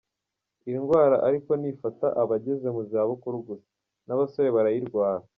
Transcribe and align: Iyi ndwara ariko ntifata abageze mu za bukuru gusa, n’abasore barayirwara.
Iyi 0.67 0.77
ndwara 0.83 1.15
ariko 1.27 1.51
ntifata 1.61 2.07
abageze 2.21 2.67
mu 2.75 2.81
za 2.89 3.01
bukuru 3.09 3.37
gusa, 3.47 3.69
n’abasore 4.05 4.49
barayirwara. 4.55 5.21